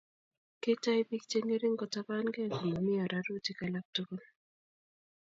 kitau 0.63 0.99
biik 1.09 1.23
cheng'erik'kotabanngéi 1.31 2.51
komamii 2.57 3.01
ararutik 3.05 3.57
alak 3.65 3.85
tugul 3.95 4.23